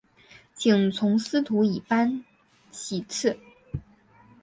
[0.55, 2.25] 请从司徒以班
[2.71, 3.37] 徙次。